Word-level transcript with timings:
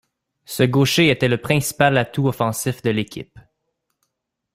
Ce 0.45 0.63
gaucher 0.63 1.11
était 1.11 1.27
le 1.27 1.39
principal 1.39 1.95
atout 1.95 2.27
offensif 2.27 2.81
de 2.81 2.89
l'équipe. 2.89 3.37